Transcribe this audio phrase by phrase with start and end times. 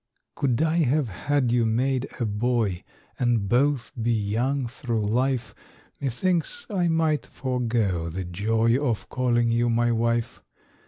[0.33, 2.83] Could I have had you made a boy,
[3.19, 5.53] And both be young through life,
[6.01, 10.41] Methinks I might forgo the joy Of calling you my wife.